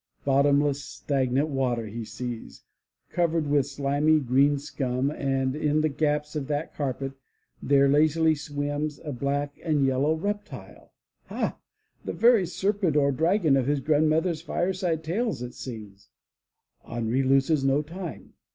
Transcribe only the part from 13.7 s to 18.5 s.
grandmother's fireside tales it seems. Henri loses no time.